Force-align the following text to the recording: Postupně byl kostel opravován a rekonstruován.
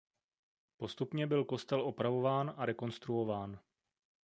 Postupně 0.77 1.27
byl 1.27 1.45
kostel 1.45 1.81
opravován 1.81 2.53
a 2.57 2.65
rekonstruován. 2.65 3.59